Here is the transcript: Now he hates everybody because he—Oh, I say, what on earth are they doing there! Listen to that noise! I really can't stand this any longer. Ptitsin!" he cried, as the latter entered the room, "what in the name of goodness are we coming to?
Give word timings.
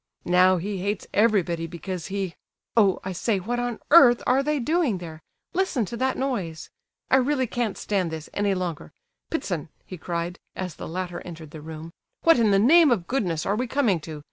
Now 0.25 0.57
he 0.57 0.79
hates 0.79 1.05
everybody 1.13 1.67
because 1.67 2.07
he—Oh, 2.07 2.99
I 3.03 3.11
say, 3.11 3.39
what 3.39 3.59
on 3.59 3.77
earth 3.91 4.23
are 4.25 4.41
they 4.41 4.57
doing 4.57 4.97
there! 4.97 5.21
Listen 5.53 5.85
to 5.85 5.97
that 5.97 6.17
noise! 6.17 6.71
I 7.11 7.17
really 7.17 7.45
can't 7.45 7.77
stand 7.77 8.09
this 8.11 8.27
any 8.33 8.55
longer. 8.55 8.93
Ptitsin!" 9.29 9.69
he 9.85 9.99
cried, 9.99 10.39
as 10.55 10.73
the 10.73 10.87
latter 10.87 11.21
entered 11.21 11.51
the 11.51 11.61
room, 11.61 11.91
"what 12.23 12.39
in 12.39 12.49
the 12.49 12.57
name 12.57 12.89
of 12.89 13.05
goodness 13.05 13.45
are 13.45 13.55
we 13.55 13.67
coming 13.67 13.99
to? 13.99 14.19